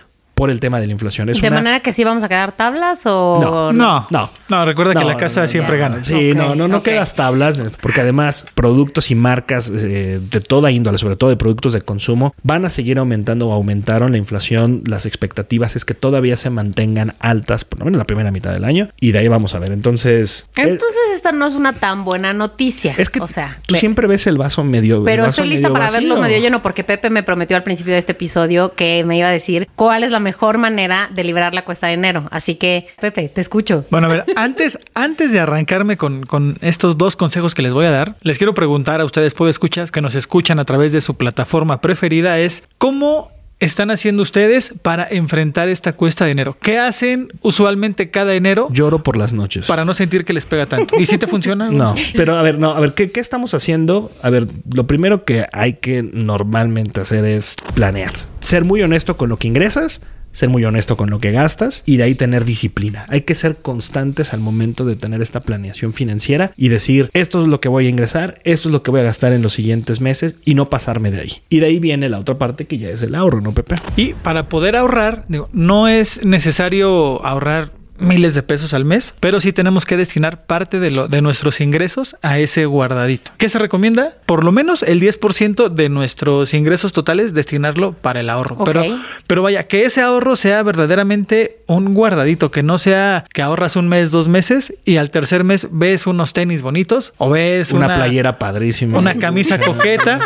por 0.44 0.52
el 0.52 0.60
tema 0.60 0.82
de 0.82 0.88
la 0.88 0.92
inflación. 0.92 1.30
Es 1.30 1.40
¿De 1.40 1.48
una- 1.48 1.56
manera 1.56 1.80
que 1.80 1.94
sí 1.94 2.04
vamos 2.04 2.22
a 2.22 2.28
quedar 2.28 2.52
tablas 2.52 3.06
o 3.06 3.40
No. 3.42 3.72
No, 3.72 4.08
No. 4.10 4.30
no, 4.50 4.66
recuerda 4.66 4.94
que 4.94 5.06
la 5.06 5.16
casa 5.16 5.40
no, 5.40 5.46
no, 5.46 5.48
siempre 5.48 5.78
gana. 5.78 6.04
Sí, 6.04 6.34
no, 6.36 6.54
no, 6.54 6.68
no 6.68 6.84
quedas 6.84 7.16
tablas, 7.16 7.64
porque 7.82 8.02
además 8.02 8.46
productos 8.56 9.10
y 9.10 9.16
marcas 9.16 9.70
eh, 9.74 10.20
de 10.22 10.42
toda 10.42 10.70
índole, 10.70 10.98
sobre 10.98 11.16
todo 11.16 11.30
de 11.30 11.38
productos 11.38 11.72
de 11.72 11.82
consumo, 11.82 12.36
van 12.44 12.66
a 12.66 12.70
seguir 12.70 12.98
aumentando 13.00 13.48
o 13.48 13.54
aumentaron 13.54 14.12
la 14.12 14.18
inflación. 14.18 14.82
Las 14.86 15.06
expectativas 15.06 15.78
es 15.78 15.86
que 15.86 15.94
todavía 15.94 16.36
se 16.36 16.50
mantengan 16.50 17.16
altas, 17.20 17.64
por 17.64 17.80
lo 17.80 17.86
menos 17.86 17.98
la 18.00 18.06
primera 18.06 18.30
mitad 18.32 18.52
del 18.52 18.66
año, 18.66 18.90
y 19.00 19.14
de 19.14 19.20
ahí 19.20 19.30
vamos 19.30 19.56
a 19.56 19.60
ver. 19.60 19.72
Entonces, 19.72 20.46
eh, 20.58 20.64
Entonces 20.64 21.00
esta 21.16 21.32
no 21.32 21.48
es 21.48 21.54
una 21.54 21.72
tan 21.72 22.04
buena 22.04 22.34
noticia. 22.34 22.96
es 22.98 23.10
que 23.10 23.22
o 23.22 23.28
sea, 23.28 23.60
tú 23.66 23.76
ve- 23.76 23.80
siempre 23.80 24.08
ves 24.08 24.28
el 24.28 24.38
vaso 24.38 24.62
medio. 24.66 25.06
Pero 25.06 25.24
vaso 25.24 25.42
estoy 25.42 25.48
lista 25.48 25.70
para 25.70 25.90
verlo 25.90 26.16
vacío. 26.16 26.22
medio 26.22 26.40
lleno 26.42 26.62
porque 26.62 26.84
Pepe 26.84 27.10
me 27.10 27.24
prometió 27.24 27.56
al 27.56 27.64
principio 27.64 27.94
de 27.94 28.00
este 28.00 28.12
episodio 28.12 28.74
que 28.74 29.04
me 29.06 29.18
iba 29.18 29.30
a 29.30 29.32
decir 29.32 29.70
cuál 29.76 30.04
es 30.04 30.12
la 30.12 30.20
mejor 30.20 30.33
manera 30.58 31.10
de 31.14 31.24
liberar 31.24 31.54
la 31.54 31.64
cuesta 31.64 31.88
de 31.88 31.94
enero. 31.94 32.28
Así 32.32 32.56
que, 32.56 32.88
Pepe, 33.00 33.30
te 33.30 33.42
escucho. 33.42 33.86
Bueno, 33.90 34.08
a 34.08 34.10
ver, 34.10 34.26
antes, 34.36 34.80
antes 34.94 35.32
de 35.32 35.40
arrancarme 35.40 35.98
con, 35.98 36.26
con 36.26 36.58
estos 36.62 36.98
dos 36.98 37.16
consejos 37.16 37.54
que 37.56 37.62
les 37.62 37.74
voy 37.74 37.86
a 37.86 37.92
dar, 37.92 38.16
les 38.22 38.38
quiero 38.38 38.54
preguntar 38.54 39.00
a 39.02 39.06
ustedes, 39.06 39.34
escuchas 39.50 39.92
que 39.92 40.02
nos 40.02 40.16
escuchan 40.16 40.60
a 40.60 40.66
través 40.66 40.92
de 40.92 41.02
su 41.02 41.16
plataforma 41.16 41.82
preferida, 41.82 42.40
es 42.40 42.64
¿cómo 42.78 43.32
están 43.60 43.92
haciendo 43.92 44.22
ustedes 44.24 44.74
para 44.82 45.08
enfrentar 45.10 45.70
esta 45.70 45.94
cuesta 45.94 46.26
de 46.26 46.32
enero? 46.32 46.58
¿Qué 46.60 46.80
hacen 46.80 47.30
usualmente 47.42 48.10
cada 48.10 48.36
enero 48.36 48.68
Lloro 48.72 49.04
por 49.04 49.16
las 49.16 49.32
noches. 49.32 49.68
para 49.68 49.86
no 49.86 49.94
sentir 49.94 50.26
que 50.26 50.34
les 50.34 50.46
pega 50.46 50.66
tanto? 50.66 51.00
¿Y 51.00 51.06
si 51.06 51.18
te 51.18 51.28
funciona? 51.28 51.70
No, 51.74 51.96
pero 52.16 52.36
a 52.36 52.42
ver, 52.42 52.60
no, 52.60 52.72
a 52.72 52.80
ver, 52.80 52.94
¿qué, 52.94 53.12
qué 53.12 53.20
estamos 53.20 53.54
haciendo? 53.54 54.12
A 54.22 54.30
ver, 54.30 54.46
lo 54.74 54.86
primero 54.86 55.24
que 55.24 55.48
hay 55.54 55.74
que 55.74 56.04
normalmente 56.04 57.02
hacer 57.02 57.26
es 57.26 57.56
planear. 57.74 58.14
Ser 58.42 58.66
muy 58.66 58.82
honesto 58.82 59.18
con 59.18 59.30
lo 59.30 59.38
que 59.38 59.48
ingresas, 59.48 60.02
ser 60.34 60.50
muy 60.50 60.66
honesto 60.66 60.98
con 60.98 61.10
lo 61.10 61.20
que 61.20 61.32
gastas 61.32 61.84
y 61.86 61.96
de 61.96 62.04
ahí 62.04 62.16
tener 62.16 62.44
disciplina. 62.44 63.06
Hay 63.08 63.22
que 63.22 63.36
ser 63.36 63.58
constantes 63.58 64.34
al 64.34 64.42
momento 64.42 64.84
de 64.84 64.98
tener 64.98 65.22
esta 65.22 65.40
planeación 65.40 65.94
financiera 65.94 66.52
y 66.58 66.68
decir, 66.68 67.10
esto 67.14 67.42
es 67.42 67.48
lo 67.48 67.62
que 67.62 67.70
voy 67.70 67.86
a 67.86 67.90
ingresar, 67.90 68.42
esto 68.44 68.68
es 68.68 68.74
lo 68.74 68.84
que 68.84 68.92
voy 68.92 69.00
a 69.00 69.04
gastar 69.04 69.32
en 69.32 69.42
los 69.42 69.54
siguientes 69.54 70.02
meses 70.02 70.36
y 70.44 70.56
no 70.56 70.70
pasarme 70.70 71.12
de 71.12 71.22
ahí. 71.22 71.32
Y 71.48 71.60
de 71.60 71.68
ahí 71.68 71.80
viene 71.80 72.10
la 72.10 72.20
otra 72.20 72.38
parte 72.38 72.68
que 72.68 72.78
ya 72.78 72.90
es 72.90 73.02
el 73.02 73.16
ahorro, 73.16 73.40
¿no, 73.40 73.54
Pepe? 73.54 73.76
Y 73.96 74.14
para 74.16 74.50
poder 74.50 74.76
ahorrar, 74.76 75.26
digo, 75.30 75.50
no 75.54 75.88
es 75.88 76.26
necesario 76.26 77.26
ahorrar 77.26 77.83
miles 77.98 78.34
de 78.36 78.44
pesos 78.44 78.74
al 78.74 78.86
mes, 78.86 79.14
pero 79.20 79.40
sí 79.40 79.54
tenemos 79.54 79.86
que 79.86 79.98
destinar 79.98 80.46
parte 80.46 80.80
de, 80.80 80.92
lo, 80.92 81.08
de 81.08 81.22
nuestros 81.22 81.62
ingresos 81.62 82.16
a 82.22 82.40
ese 82.40 82.66
guardadito. 82.66 83.32
¿Qué 83.38 83.50
se 83.50 83.60
recomienda? 83.60 84.14
Por 84.26 84.44
lo 84.44 84.52
menos 84.52 84.84
el 84.84 85.00
10% 85.02 85.70
de 85.70 85.90
nuestros 85.90 86.54
ingresos 86.54 86.92
totales 86.94 87.34
destinarlo 87.34 87.94
para 87.94 88.20
el 88.22 88.30
ahorro. 88.30 88.64
Pero, 88.64 88.84
pero 89.28 89.42
vaya, 89.44 89.64
que 89.68 89.86
ese 89.86 90.02
ahorro 90.02 90.36
sea 90.36 90.64
verdaderamente 90.64 91.60
un 91.68 91.94
guardadito, 91.94 92.52
que 92.52 92.64
no 92.64 92.78
sea 92.78 93.26
que 93.34 93.42
ahorras 93.42 93.76
un 93.76 93.88
mes, 93.88 94.12
dos 94.12 94.28
meses 94.28 94.74
y 94.86 94.98
al 94.98 95.10
tercer 95.12 95.44
mes 95.44 95.68
ves 95.72 96.08
unos 96.08 96.34
tenis 96.34 96.62
bonitos 96.62 97.14
o 97.18 97.30
ves 97.30 97.72
Una, 97.72 97.86
una, 97.86 97.96
playera 97.96 98.40
padrísima. 98.40 98.98
una 99.00 99.16
camisa 99.16 99.60
coqueta 99.66 100.20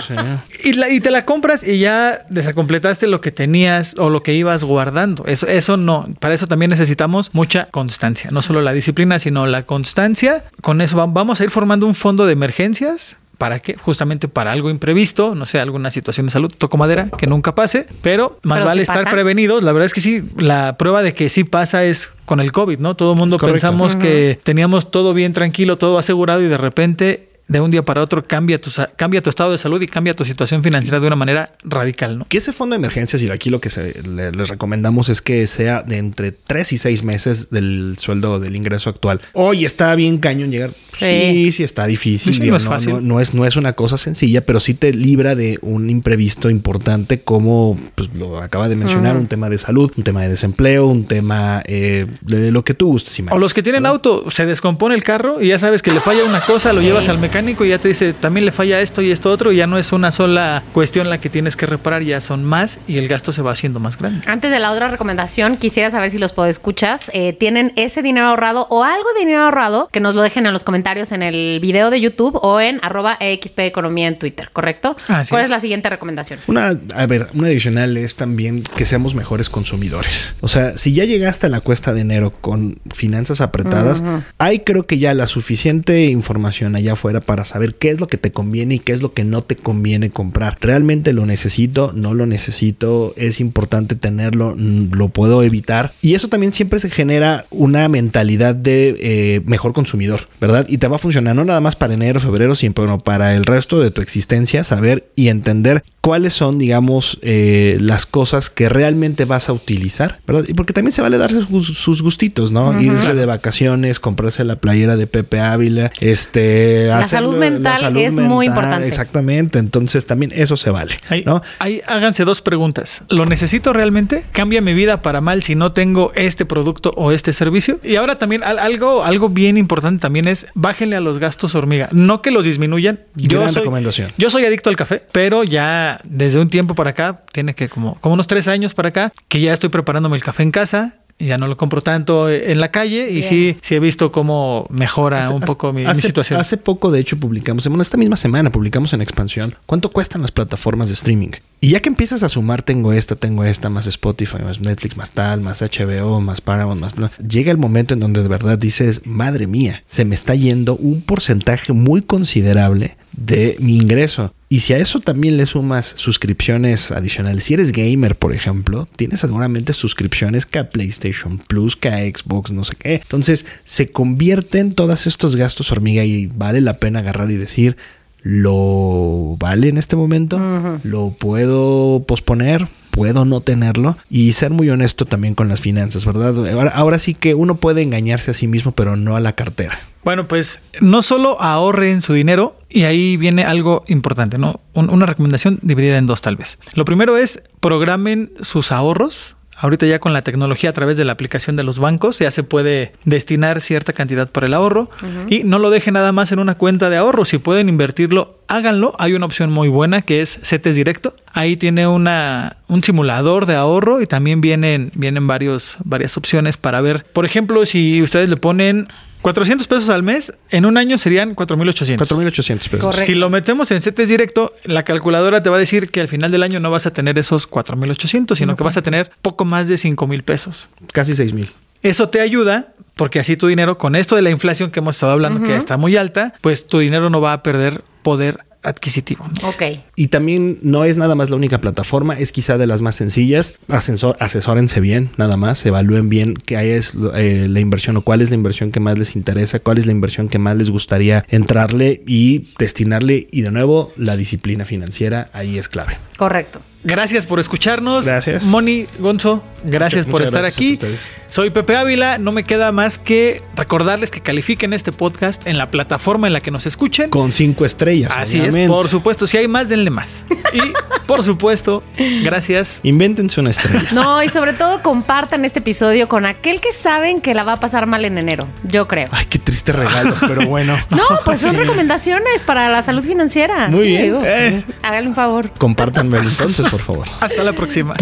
y, 0.63 0.73
la- 0.73 0.89
y 0.89 0.99
te 0.99 1.11
la 1.11 1.25
compras 1.25 1.67
y 1.67 1.79
ya 1.79 2.25
desacompletaste 2.29 3.07
lo 3.07 3.21
que 3.21 3.31
tenías 3.31 3.95
o 3.97 4.09
lo 4.09 4.23
que 4.23 4.33
ibas 4.33 4.63
guardando. 4.63 5.25
Eso, 5.25 5.47
eso 5.47 5.77
no. 5.77 6.07
Para 6.19 6.33
eso 6.33 6.47
también 6.47 6.69
necesitamos 6.71 7.29
mucha 7.33 7.66
constancia. 7.71 8.29
No 8.31 8.41
solo 8.41 8.61
la 8.61 8.73
disciplina, 8.73 9.19
sino 9.19 9.45
la 9.47 9.63
constancia. 9.63 10.45
Con 10.61 10.81
eso 10.81 10.97
va- 10.97 11.05
vamos 11.07 11.39
a 11.39 11.43
ir 11.43 11.51
formando 11.51 11.85
un 11.85 11.95
fondo 11.95 12.25
de 12.25 12.33
emergencias. 12.33 13.17
¿Para 13.37 13.59
qué? 13.59 13.75
Justamente 13.75 14.27
para 14.27 14.51
algo 14.51 14.71
imprevisto, 14.71 15.35
no 15.35 15.45
sé, 15.45 15.59
alguna 15.59 15.91
situación 15.91 16.25
de 16.25 16.31
salud, 16.31 16.51
toco 16.57 16.75
madera, 16.75 17.09
que 17.19 17.27
nunca 17.27 17.53
pase, 17.53 17.85
pero 18.01 18.39
más 18.41 18.57
Pero 18.57 18.65
vale 18.65 18.81
estar 18.81 19.03
pasa. 19.03 19.11
prevenidos. 19.11 19.61
La 19.61 19.73
verdad 19.73 19.85
es 19.85 19.93
que 19.93 20.01
sí, 20.01 20.23
la 20.37 20.75
prueba 20.77 21.03
de 21.03 21.13
que 21.13 21.29
sí 21.29 21.43
pasa 21.43 21.83
es 21.85 22.11
con 22.25 22.39
el 22.39 22.51
COVID, 22.51 22.79
¿no? 22.79 22.95
Todo 22.95 23.11
el 23.13 23.19
mundo 23.19 23.37
Correcto. 23.37 23.53
pensamos 23.53 23.95
que 23.95 24.39
teníamos 24.41 24.89
todo 24.89 25.13
bien 25.13 25.33
tranquilo, 25.33 25.77
todo 25.77 25.99
asegurado 25.99 26.41
y 26.41 26.47
de 26.47 26.57
repente 26.57 27.26
de 27.47 27.61
un 27.61 27.71
día 27.71 27.81
para 27.81 28.01
otro 28.01 28.23
cambia 28.25 28.59
tu, 28.59 28.69
sa- 28.69 28.87
cambia 28.95 29.21
tu 29.21 29.29
estado 29.29 29.51
de 29.51 29.57
salud 29.57 29.81
y 29.81 29.87
cambia 29.87 30.13
tu 30.13 30.25
situación 30.25 30.63
financiera 30.63 30.99
de 30.99 31.07
una 31.07 31.15
manera 31.15 31.53
radical, 31.63 32.17
¿no? 32.19 32.25
Que 32.27 32.39
ese 32.39 32.51
fondo 32.51 32.73
de 32.73 32.77
emergencias, 32.77 33.21
y 33.21 33.29
aquí 33.31 33.49
lo 33.49 33.61
que 33.61 33.69
se- 33.69 34.01
le- 34.03 34.31
les 34.31 34.49
recomendamos 34.49 35.07
es 35.09 35.21
que 35.21 35.47
sea 35.47 35.81
de 35.81 35.97
entre 35.97 36.33
3 36.33 36.73
y 36.73 36.77
6 36.77 37.03
meses 37.03 37.49
del 37.49 37.95
sueldo 37.99 38.39
del 38.41 38.55
ingreso 38.57 38.89
actual. 38.89 39.21
Hoy 39.33 39.63
está 39.63 39.95
bien 39.95 40.17
cañón 40.17 40.51
llegar. 40.51 40.73
Sí, 40.93 41.05
Sí. 41.05 41.51
sí, 41.53 41.63
está 41.63 41.85
difícil. 41.87 42.33
Sí, 42.33 42.39
digo, 42.41 42.51
no 42.51 42.57
es 42.57 42.63
no, 42.65 42.69
fácil. 42.69 42.89
no- 42.93 43.01
no 43.01 43.19
es, 43.21 43.33
no 43.33 43.45
es 43.45 43.55
una 43.55 43.73
cosa 43.73 43.97
sencilla, 43.97 44.45
pero 44.45 44.59
sí 44.59 44.73
te 44.73 44.91
libra 44.93 45.35
de 45.35 45.57
un 45.61 45.89
imprevisto 45.89 46.49
importante 46.49 47.21
como 47.21 47.79
pues, 47.95 48.09
lo 48.13 48.39
acaba 48.39 48.67
de 48.67 48.75
mencionar, 48.75 49.15
un 49.15 49.27
tema 49.27 49.49
de 49.49 49.57
salud, 49.57 49.89
un 49.95 50.03
tema 50.03 50.21
de 50.23 50.29
desempleo, 50.29 50.87
un 50.87 51.05
tema 51.05 51.61
eh, 51.65 52.07
de 52.21 52.51
lo 52.51 52.65
que 52.65 52.73
tú 52.73 52.87
gustes. 52.87 53.17
O 53.31 53.37
los 53.37 53.53
que 53.53 53.63
tienen 53.63 53.85
auto, 53.85 54.29
se 54.31 54.45
descompone 54.45 54.95
el 54.95 55.03
carro 55.03 55.41
y 55.41 55.47
ya 55.47 55.59
sabes 55.59 55.81
que 55.81 55.91
le 55.91 56.01
falla 56.01 56.25
una 56.25 56.41
cosa, 56.41 56.73
lo 56.73 56.81
llevas 56.81 57.07
al 57.07 57.19
mecánico 57.19 57.36
y 57.37 57.69
ya 57.69 57.77
te 57.77 57.87
dice, 57.87 58.13
también 58.13 58.45
le 58.45 58.51
falla 58.51 58.81
esto 58.81 59.03
y 59.03 59.11
esto 59.11 59.31
otro, 59.31 59.51
y 59.51 59.57
ya 59.57 59.67
no 59.67 59.77
es 59.77 59.91
una 59.91 60.11
sola 60.11 60.63
cuestión 60.73 61.07
la 61.07 61.19
que 61.19 61.29
tienes 61.29 61.55
que 61.55 61.67
reparar, 61.67 62.01
ya 62.01 62.19
son 62.19 62.43
más 62.43 62.79
y 62.87 62.97
el 62.97 63.07
gasto 63.07 63.31
se 63.31 63.43
va 63.43 63.51
haciendo 63.51 63.79
más 63.79 63.97
grande. 63.97 64.23
Antes 64.27 64.49
de 64.49 64.57
la 64.57 64.71
otra 64.71 64.87
recomendación, 64.87 65.57
quisiera 65.57 65.91
saber 65.91 66.09
si 66.09 66.17
los 66.17 66.33
podescuchas 66.33 67.11
eh, 67.13 67.33
tienen 67.33 67.73
ese 67.75 68.01
dinero 68.01 68.27
ahorrado 68.27 68.65
o 68.71 68.83
algo 68.83 69.07
de 69.13 69.19
dinero 69.19 69.43
ahorrado, 69.43 69.87
que 69.91 69.99
nos 69.99 70.15
lo 70.15 70.23
dejen 70.23 70.47
en 70.47 70.53
los 70.53 70.63
comentarios 70.63 71.11
en 71.11 71.21
el 71.21 71.59
video 71.59 71.91
de 71.91 72.01
YouTube 72.01 72.39
o 72.41 72.59
en 72.59 72.79
arroba 72.81 73.19
XP 73.19 73.59
Economía 73.59 74.07
en 74.07 74.17
Twitter, 74.17 74.49
¿correcto? 74.51 74.95
Así 75.07 75.29
¿Cuál 75.29 75.41
es. 75.41 75.47
es 75.47 75.51
la 75.51 75.59
siguiente 75.59 75.89
recomendación? 75.89 76.39
Una, 76.47 76.71
a 76.95 77.05
ver, 77.05 77.29
una 77.35 77.49
adicional 77.49 77.97
es 77.97 78.15
también 78.15 78.63
que 78.63 78.87
seamos 78.87 79.13
mejores 79.13 79.49
consumidores. 79.51 80.35
O 80.41 80.47
sea, 80.47 80.75
si 80.75 80.93
ya 80.93 81.05
llegaste 81.05 81.45
a 81.45 81.49
la 81.49 81.61
cuesta 81.61 81.93
de 81.93 82.01
enero 82.01 82.31
con 82.31 82.79
finanzas 82.91 83.41
apretadas, 83.41 84.01
hay 84.39 84.59
creo 84.59 84.87
que 84.87 84.97
ya 84.97 85.13
la 85.13 85.27
suficiente 85.27 86.05
información 86.05 86.75
allá 86.75 86.93
afuera 86.93 87.21
para 87.27 87.45
saber 87.45 87.75
qué 87.75 87.91
es 87.91 87.99
lo 87.99 88.07
que 88.07 88.17
te 88.17 88.31
conviene 88.31 88.75
y 88.75 88.79
qué 88.79 88.93
es 88.93 89.03
lo 89.03 89.13
que 89.13 89.23
no 89.23 89.43
te 89.43 89.55
conviene 89.55 90.09
comprar. 90.09 90.57
¿Realmente 90.61 91.13
lo 91.13 91.27
necesito? 91.27 91.91
¿No 91.93 92.15
lo 92.15 92.25
necesito? 92.25 93.13
¿Es 93.17 93.39
importante 93.39 93.95
tenerlo? 93.95 94.55
¿Lo 94.57 95.09
puedo 95.09 95.43
evitar? 95.43 95.93
Y 96.01 96.15
eso 96.15 96.29
también 96.29 96.53
siempre 96.53 96.79
se 96.79 96.89
genera 96.89 97.45
una 97.51 97.87
mentalidad 97.89 98.55
de 98.55 98.95
eh, 98.99 99.41
mejor 99.45 99.73
consumidor, 99.73 100.27
¿verdad? 100.41 100.65
Y 100.69 100.79
te 100.79 100.87
va 100.87 100.95
a 100.95 100.99
funcionar 100.99 101.35
no 101.35 101.45
nada 101.45 101.61
más 101.61 101.75
para 101.75 101.93
enero, 101.93 102.19
febrero, 102.19 102.55
sino 102.55 102.97
para 102.99 103.35
el 103.35 103.45
resto 103.45 103.79
de 103.79 103.91
tu 103.91 104.01
existencia, 104.01 104.63
saber 104.63 105.09
y 105.15 105.27
entender 105.27 105.83
cuáles 106.07 106.31
son, 106.31 106.57
digamos, 106.57 107.19
eh, 107.21 107.77
las 107.81 108.05
cosas 108.05 108.49
que 108.49 108.69
realmente 108.69 109.25
vas 109.25 109.49
a 109.49 109.53
utilizar, 109.53 110.21
¿verdad? 110.25 110.45
Y 110.47 110.53
porque 110.53 110.71
también 110.71 110.93
se 110.93 111.01
vale 111.01 111.17
darse 111.17 111.41
sus, 111.45 111.77
sus 111.77 112.01
gustitos, 112.01 112.53
¿no? 112.53 112.79
Irse 112.81 113.13
de 113.13 113.25
vacaciones, 113.25 113.99
comprarse 113.99 114.45
la 114.45 114.55
playera 114.55 114.95
de 114.95 115.05
Pepe 115.07 115.41
Ávila, 115.41 115.91
este... 115.99 116.87
La 116.87 117.03
salud 117.17 117.37
mental 117.37 117.97
es 117.97 118.13
muy 118.13 118.47
importante. 118.47 118.87
Exactamente, 118.87 119.59
entonces 119.59 120.05
también 120.05 120.31
eso 120.35 120.57
se 120.57 120.69
vale, 120.69 120.95
Ahí, 121.09 121.23
¿no? 121.25 121.41
ahí 121.59 121.81
háganse 121.87 122.23
dos 122.25 122.41
preguntas. 122.41 123.01
¿Lo 123.09 123.25
necesito 123.25 123.73
realmente? 123.73 124.23
¿Cambia 124.31 124.61
mi 124.61 124.73
vida 124.73 125.01
para 125.01 125.21
mal 125.21 125.43
si 125.43 125.55
no 125.55 125.71
tengo 125.71 126.11
este 126.15 126.45
producto 126.45 126.93
o 126.95 127.11
este 127.11 127.33
servicio? 127.33 127.79
Y 127.83 127.95
ahora 127.95 128.17
también 128.17 128.43
al- 128.43 128.59
algo, 128.59 129.03
algo 129.03 129.29
bien 129.29 129.57
importante 129.57 130.01
también 130.01 130.27
es 130.27 130.47
bájenle 130.53 130.95
a 130.95 130.99
los 130.99 131.19
gastos 131.19 131.55
hormiga. 131.55 131.89
No 131.91 132.21
que 132.21 132.31
los 132.31 132.45
disminuyan. 132.45 132.99
Gran 133.15 133.53
soy, 133.53 133.61
recomendación. 133.61 134.11
Yo 134.17 134.29
soy 134.29 134.45
adicto 134.45 134.69
al 134.69 134.75
café, 134.75 135.03
pero 135.11 135.43
ya 135.43 135.99
desde 136.07 136.39
un 136.39 136.49
tiempo 136.49 136.75
para 136.75 136.91
acá, 136.91 137.21
tiene 137.31 137.53
que 137.55 137.69
como, 137.69 137.95
como 137.99 138.13
unos 138.13 138.27
tres 138.27 138.47
años 138.47 138.73
para 138.73 138.89
acá, 138.89 139.13
que 139.27 139.41
ya 139.41 139.53
estoy 139.53 139.69
preparándome 139.69 140.15
el 140.17 140.23
café 140.23 140.43
en 140.43 140.51
casa. 140.51 140.95
Ya 141.19 141.37
no 141.37 141.47
lo 141.47 141.57
compro 141.57 141.81
tanto 141.81 142.29
en 142.29 142.59
la 142.59 142.69
calle 142.69 143.09
y 143.09 143.23
sí, 143.23 143.57
sí 143.61 143.73
he 143.73 143.79
visto 143.79 144.11
cómo 144.11 144.67
mejora 144.69 145.25
Hace- 145.25 145.33
un 145.33 145.41
poco 145.41 145.73
mi, 145.73 145.81
mi 145.81 145.87
hace, 145.89 146.01
situación. 146.01 146.39
Hace 146.39 146.57
poco, 146.57 146.91
de 146.91 146.99
hecho, 146.99 147.17
publicamos, 147.17 147.67
bueno, 147.67 147.81
esta 147.81 147.97
misma 147.97 148.17
semana 148.17 148.51
publicamos 148.51 148.93
en 148.93 149.01
Expansión, 149.01 149.55
¿cuánto 149.65 149.89
cuestan 149.89 150.21
las 150.21 150.31
plataformas 150.31 150.89
de 150.89 150.93
streaming? 150.93 151.29
Y 151.59 151.69
ya 151.69 151.79
que 151.79 151.89
empiezas 151.89 152.21
a 152.21 152.29
sumar, 152.29 152.61
tengo 152.61 152.93
esta, 152.93 153.15
tengo 153.15 153.43
esta, 153.43 153.69
más 153.69 153.87
Spotify, 153.87 154.37
más 154.43 154.59
Netflix, 154.59 154.95
más 154.95 155.09
tal, 155.09 155.41
más 155.41 155.61
HBO, 155.63 156.21
más 156.21 156.39
Paramount, 156.39 156.79
más... 156.79 156.93
Llega 157.27 157.51
el 157.51 157.57
momento 157.57 157.95
en 157.95 157.99
donde 157.99 158.21
de 158.21 158.27
verdad 158.29 158.59
dices, 158.59 159.01
madre 159.05 159.47
mía, 159.47 159.81
se 159.87 160.05
me 160.05 160.13
está 160.13 160.35
yendo 160.35 160.75
un 160.75 161.01
porcentaje 161.01 161.73
muy 161.73 162.03
considerable 162.03 162.95
de 163.13 163.55
mi 163.59 163.77
ingreso. 163.77 164.33
Y 164.49 164.61
si 164.61 164.73
a 164.73 164.77
eso 164.77 164.99
también 164.99 165.35
le 165.35 165.45
sumas 165.45 165.85
suscripciones 165.85 166.91
adicionales, 166.91 167.43
si 167.43 167.55
eres 167.55 167.73
gamer, 167.73 168.15
por 168.15 168.33
ejemplo, 168.33 168.87
tienes 168.95 169.19
seguramente 169.19 169.73
suscripciones 169.73 170.45
que 170.45 170.59
a 170.59 170.69
PlayStation 170.69 171.37
Plus, 171.37 171.75
que 171.75 171.89
a 171.89 171.99
Xbox, 171.99 172.51
no 172.51 172.63
sé 172.63 172.75
qué. 172.77 172.95
Entonces 172.95 173.45
se 173.65 173.91
convierten 173.91 174.71
todos 174.71 175.05
estos 175.05 175.35
gastos 175.35 175.71
hormiga 175.73 176.05
y 176.05 176.27
vale 176.27 176.61
la 176.61 176.75
pena 176.75 176.99
agarrar 176.99 177.29
y 177.29 177.35
decir, 177.35 177.75
¿lo 178.21 179.35
vale 179.37 179.67
en 179.67 179.77
este 179.77 179.97
momento? 179.97 180.39
¿Lo 180.83 181.11
puedo 181.11 182.05
posponer? 182.07 182.69
Puedo 182.97 183.23
no 183.25 183.41
tenerlo 183.41 183.97
y 184.09 184.33
ser 184.33 184.49
muy 184.51 184.69
honesto 184.69 185.05
también 185.05 185.35
con 185.35 185.47
las 185.47 185.61
finanzas, 185.61 186.03
¿verdad? 186.05 186.35
Ahora, 186.51 186.71
ahora 186.71 186.99
sí 186.99 187.13
que 187.13 187.35
uno 187.35 187.55
puede 187.55 187.83
engañarse 187.83 188.31
a 188.31 188.33
sí 188.33 188.47
mismo, 188.47 188.71
pero 188.73 188.95
no 188.97 189.15
a 189.15 189.19
la 189.19 189.33
cartera. 189.33 189.79
Bueno, 190.03 190.27
pues 190.27 190.61
no 190.81 191.01
solo 191.01 191.39
ahorren 191.41 192.01
su 192.01 192.13
dinero, 192.13 192.57
y 192.69 192.83
ahí 192.83 193.15
viene 193.17 193.43
algo 193.43 193.83
importante, 193.87 194.37
¿no? 194.37 194.59
Un- 194.73 194.89
una 194.89 195.05
recomendación 195.05 195.59
dividida 195.61 195.97
en 195.97 196.07
dos 196.07 196.21
tal 196.21 196.35
vez. 196.37 196.57
Lo 196.73 196.83
primero 196.85 197.17
es 197.17 197.43
programen 197.59 198.31
sus 198.41 198.71
ahorros. 198.71 199.35
Ahorita 199.57 199.85
ya 199.85 199.99
con 199.99 200.13
la 200.13 200.21
tecnología 200.21 200.69
a 200.69 200.73
través 200.73 200.97
de 200.97 201.05
la 201.05 201.13
aplicación 201.13 201.55
de 201.55 201.63
los 201.63 201.79
bancos 201.79 202.19
ya 202.19 202.29
se 202.31 202.43
puede 202.43 202.93
destinar 203.05 203.59
cierta 203.61 203.93
cantidad 203.93 204.29
para 204.29 204.47
el 204.47 204.53
ahorro 204.53 204.89
y 205.27 205.43
no 205.43 205.59
lo 205.59 205.69
dejen 205.69 205.95
nada 205.95 206.11
más 206.11 206.31
en 206.31 206.39
una 206.39 206.55
cuenta 206.55 206.89
de 206.89 206.97
ahorro. 206.97 207.25
Si 207.25 207.37
pueden 207.37 207.69
invertirlo, 207.69 208.37
háganlo. 208.47 208.95
Hay 208.99 209.13
una 209.13 209.25
opción 209.25 209.51
muy 209.51 209.67
buena 209.67 210.01
que 210.03 210.21
es 210.21 210.39
CETES 210.43 210.75
Directo. 210.75 211.15
Ahí 211.33 211.57
tiene 211.57 211.87
una, 211.87 212.57
un 212.67 212.83
simulador 212.83 213.45
de 213.45 213.55
ahorro 213.55 214.01
y 214.01 214.07
también 214.07 214.41
vienen, 214.41 214.91
vienen 214.93 215.27
varios, 215.27 215.77
varias 215.83 216.17
opciones 216.17 216.57
para 216.57 216.81
ver. 216.81 217.05
Por 217.13 217.25
ejemplo, 217.25 217.65
si 217.65 218.01
ustedes 218.01 218.29
le 218.29 218.37
ponen 218.37 218.87
400 219.27 219.67
pesos 219.67 219.89
al 219.89 220.03
mes, 220.03 220.31
en 220.51 220.65
un 220.65 220.77
año 220.77 220.97
serían 220.97 221.33
4,800. 221.33 222.09
4.800 222.09 222.57
pesos. 222.59 222.79
Correcto. 222.79 223.05
Si 223.05 223.13
lo 223.13 223.29
metemos 223.29 223.69
en 223.71 223.81
CETES 223.81 224.07
directo, 224.07 224.53
la 224.63 224.83
calculadora 224.83 225.43
te 225.43 225.49
va 225.49 225.57
a 225.57 225.59
decir 225.59 225.89
que 225.89 225.99
al 225.99 226.07
final 226.07 226.31
del 226.31 226.43
año 226.43 226.61
no 226.61 226.71
vas 226.71 226.85
a 226.85 226.91
tener 226.91 227.17
esos 227.17 227.45
4,800, 227.45 228.37
sino 228.37 228.55
que 228.55 228.63
vas 228.63 228.77
a 228.77 228.81
tener 228.81 229.11
poco 229.21 229.43
más 229.43 229.67
de 229.67 229.77
5,000 229.77 230.23
pesos. 230.23 230.69
Casi 230.93 231.11
6.000. 231.11 231.49
Eso 231.83 232.07
te 232.07 232.21
ayuda 232.21 232.69
porque 232.95 233.19
así 233.19 233.35
tu 233.35 233.47
dinero, 233.47 233.77
con 233.77 233.97
esto 233.97 234.15
de 234.15 234.21
la 234.21 234.29
inflación 234.29 234.71
que 234.71 234.79
hemos 234.79 234.95
estado 234.95 235.11
hablando, 235.11 235.45
que 235.45 235.57
está 235.57 235.75
muy 235.75 235.97
alta, 235.97 236.33
pues 236.39 236.65
tu 236.65 236.79
dinero 236.79 237.09
no 237.09 237.19
va 237.19 237.33
a 237.33 237.43
perder 237.43 237.83
poder 238.03 238.45
adquisitivo. 238.63 239.25
Ok. 239.43 239.63
Y 239.95 240.07
también 240.07 240.59
no 240.61 240.83
es 240.83 240.97
nada 240.97 241.15
más 241.15 241.29
la 241.29 241.35
única 241.35 241.59
plataforma, 241.59 242.13
es 242.15 242.31
quizá 242.31 242.57
de 242.57 242.67
las 242.67 242.81
más 242.81 242.95
sencillas. 242.95 243.53
Asesor, 243.67 244.17
asesórense 244.19 244.79
bien, 244.79 245.09
nada 245.17 245.37
más, 245.37 245.65
evalúen 245.65 246.09
bien 246.09 246.33
qué 246.33 246.77
es 246.77 246.97
eh, 247.15 247.47
la 247.49 247.59
inversión 247.59 247.97
o 247.97 248.01
cuál 248.01 248.21
es 248.21 248.29
la 248.29 248.35
inversión 248.35 248.71
que 248.71 248.79
más 248.79 248.97
les 248.97 249.15
interesa, 249.15 249.59
cuál 249.59 249.77
es 249.77 249.85
la 249.85 249.91
inversión 249.91 250.29
que 250.29 250.39
más 250.39 250.57
les 250.57 250.69
gustaría 250.69 251.25
entrarle 251.29 252.03
y 252.07 252.49
destinarle. 252.57 253.27
Y 253.31 253.41
de 253.41 253.51
nuevo, 253.51 253.93
la 253.97 254.17
disciplina 254.17 254.65
financiera 254.65 255.29
ahí 255.33 255.57
es 255.57 255.69
clave. 255.69 255.97
Correcto. 256.17 256.59
Gracias 256.87 257.25
por 257.25 257.39
escucharnos. 257.41 258.05
Gracias. 258.05 258.43
Moni, 258.45 258.87
Gonzo, 258.99 259.43
gracias 259.65 260.07
Muchas- 260.07 260.11
por 260.11 260.21
estar 260.23 260.41
gracias 260.41 260.57
aquí. 260.57 260.79
Soy 261.27 261.49
Pepe 261.49 261.75
Ávila. 261.75 262.17
No 262.17 262.31
me 262.31 262.43
queda 262.43 262.71
más 262.71 262.97
que 262.97 263.41
recordarles 263.57 264.09
que 264.09 264.21
califiquen 264.21 264.71
este 264.71 264.93
podcast 264.93 265.45
en 265.45 265.57
la 265.57 265.69
plataforma 265.69 266.27
en 266.27 266.33
la 266.33 266.39
que 266.39 266.49
nos 266.49 266.65
escuchen. 266.65 267.09
Con 267.09 267.33
cinco 267.33 267.65
estrellas. 267.65 268.11
Así 268.15 268.37
obviamente. 268.39 268.63
es, 268.63 268.69
por 268.69 268.87
supuesto. 268.87 269.27
Si 269.27 269.35
hay 269.35 269.49
más, 269.49 269.67
denle 269.67 269.89
más. 269.89 270.23
Y 270.53 270.61
por 271.05 271.23
supuesto, 271.23 271.83
gracias. 272.23 272.79
Invéntense 272.83 273.41
una 273.41 273.49
estrella. 273.49 273.83
No, 273.91 274.23
y 274.23 274.29
sobre 274.29 274.53
todo 274.53 274.81
compartan 274.81 275.43
este 275.43 275.59
episodio 275.59 276.07
con 276.07 276.25
aquel 276.25 276.61
que 276.61 276.71
saben 276.71 277.19
que 277.19 277.33
la 277.33 277.43
va 277.43 277.53
a 277.53 277.59
pasar 277.59 277.85
mal 277.87 278.05
en 278.05 278.17
enero. 278.17 278.47
Yo 278.63 278.87
creo. 278.87 279.09
Ay, 279.11 279.25
qué 279.29 279.39
triste 279.39 279.73
regalo, 279.73 280.15
pero 280.27 280.47
bueno. 280.47 280.77
No, 280.91 281.03
pues 281.25 281.41
son 281.41 281.55
recomendaciones 281.57 282.43
para 282.43 282.69
la 282.69 282.81
salud 282.83 283.03
financiera. 283.03 283.67
Muy 283.67 283.87
¿Qué 283.97 284.01
bien. 284.03 284.15
Eh. 284.23 284.63
Háganle 284.83 285.09
un 285.09 285.15
favor. 285.15 285.49
Compártanmelo 285.57 286.29
entonces, 286.29 286.67
por 286.77 286.85
favor. 286.85 287.07
Hasta 287.21 287.43
la 287.43 287.53
próxima. 287.53 287.95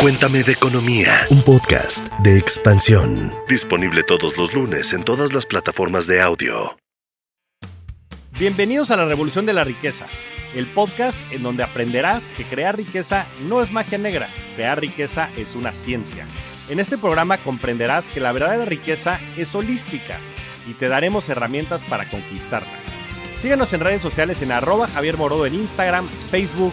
Cuéntame 0.00 0.42
de 0.42 0.52
economía, 0.52 1.26
un 1.30 1.42
podcast 1.42 2.08
de 2.18 2.36
expansión. 2.38 3.32
Disponible 3.48 4.02
todos 4.02 4.36
los 4.36 4.52
lunes 4.52 4.92
en 4.92 5.02
todas 5.02 5.32
las 5.32 5.46
plataformas 5.46 6.06
de 6.06 6.20
audio. 6.20 6.76
Bienvenidos 8.38 8.90
a 8.90 8.96
la 8.96 9.04
Revolución 9.04 9.46
de 9.46 9.52
la 9.52 9.62
Riqueza, 9.64 10.06
el 10.54 10.66
podcast 10.66 11.18
en 11.30 11.42
donde 11.42 11.62
aprenderás 11.62 12.30
que 12.30 12.44
crear 12.44 12.76
riqueza 12.76 13.26
no 13.48 13.62
es 13.62 13.70
magia 13.70 13.98
negra, 13.98 14.28
crear 14.56 14.80
riqueza 14.80 15.30
es 15.36 15.54
una 15.54 15.72
ciencia. 15.72 16.26
En 16.68 16.80
este 16.80 16.98
programa 16.98 17.38
comprenderás 17.38 18.08
que 18.08 18.20
la 18.20 18.32
verdadera 18.32 18.64
riqueza 18.64 19.20
es 19.36 19.54
holística 19.54 20.18
y 20.66 20.74
te 20.74 20.88
daremos 20.88 21.28
herramientas 21.28 21.82
para 21.84 22.08
conquistarla. 22.10 22.72
Síguenos 23.38 23.72
en 23.72 23.80
redes 23.80 24.02
sociales 24.02 24.40
en 24.42 24.52
arroba 24.52 24.86
Javier 24.88 25.16
Morodo 25.16 25.46
en 25.46 25.54
Instagram, 25.54 26.08
Facebook, 26.30 26.72